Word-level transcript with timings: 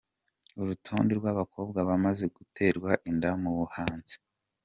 Urutonde 0.61 1.11
rw’abakobwa 1.19 1.79
bamaze 1.89 2.25
gutererwa 2.35 2.91
inda 3.09 3.29
mu 3.41 3.51
buhanzi:. 3.57 4.15